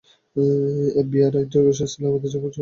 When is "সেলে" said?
1.91-2.05